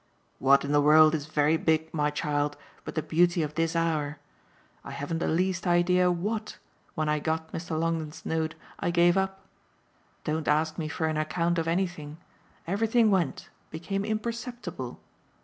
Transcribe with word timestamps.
"What 0.39 0.65
in 0.65 0.71
the 0.71 0.81
world 0.81 1.13
is 1.13 1.27
very 1.27 1.57
big, 1.57 1.93
my 1.93 2.09
child, 2.09 2.57
but 2.85 2.95
the 2.95 3.03
beauty 3.03 3.43
of 3.43 3.53
this 3.53 3.75
hour? 3.75 4.17
I 4.83 4.89
haven't 4.89 5.19
the 5.19 5.27
least 5.27 5.67
idea 5.67 6.09
WHAT, 6.11 6.57
when 6.95 7.07
I 7.07 7.19
got 7.19 7.51
Mr. 7.51 7.79
Longdon's 7.79 8.25
note, 8.25 8.55
I 8.79 8.89
gave 8.89 9.15
up. 9.15 9.45
Don't 10.23 10.47
ask 10.47 10.79
me 10.79 10.87
for 10.87 11.05
an 11.05 11.17
account 11.17 11.59
of 11.59 11.67
anything; 11.67 12.17
everything 12.65 13.11
went 13.11 13.51
became 13.69 14.03
imperceptible. 14.03 14.99